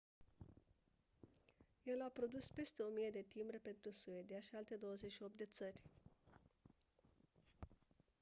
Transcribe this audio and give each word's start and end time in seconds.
el 1.93 2.01
a 2.07 2.09
produs 2.19 2.45
peste 2.59 2.81
1000 2.83 3.09
de 3.11 3.23
timbre 3.27 3.57
pentru 3.57 3.91
suedia 3.91 4.39
și 4.39 4.55
alte 4.55 4.75
28 4.75 5.37
de 5.37 5.45
țări 5.45 5.81